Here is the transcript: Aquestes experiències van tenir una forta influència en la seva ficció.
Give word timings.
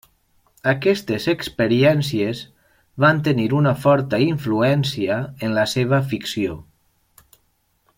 Aquestes 0.69 1.27
experiències 1.33 2.41
van 3.05 3.21
tenir 3.29 3.47
una 3.61 3.75
forta 3.85 4.23
influència 4.31 5.21
en 5.49 5.57
la 5.61 5.71
seva 5.79 6.05
ficció. 6.15 6.61